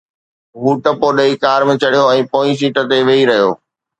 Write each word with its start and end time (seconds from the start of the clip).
هو 0.61 0.69
ٽپو 0.83 1.09
ڏئي 1.17 1.33
ڪار 1.43 1.59
۾ 1.71 1.75
چڙهيو 1.81 2.07
۽ 2.13 2.25
پوئين 2.33 2.57
سيٽ 2.63 2.75
تي 2.93 2.99
ويهي 3.11 3.23
رهيو 3.31 3.51